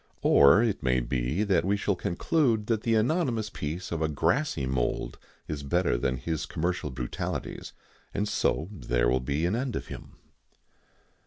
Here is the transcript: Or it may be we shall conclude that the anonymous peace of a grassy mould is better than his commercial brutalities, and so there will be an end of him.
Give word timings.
Or 0.23 0.63
it 0.63 0.81
may 0.81 0.99
be 0.99 1.45
we 1.63 1.77
shall 1.77 1.95
conclude 1.95 2.65
that 2.65 2.81
the 2.81 2.95
anonymous 2.95 3.51
peace 3.51 3.91
of 3.91 4.01
a 4.01 4.07
grassy 4.09 4.65
mould 4.65 5.19
is 5.47 5.61
better 5.61 5.95
than 5.95 6.17
his 6.17 6.47
commercial 6.47 6.89
brutalities, 6.89 7.73
and 8.11 8.27
so 8.27 8.67
there 8.71 9.07
will 9.07 9.19
be 9.19 9.45
an 9.45 9.55
end 9.55 9.75
of 9.75 9.89
him. 9.89 10.15